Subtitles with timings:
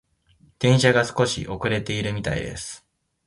[0.57, 2.87] 電車が少し遅れているみたいです。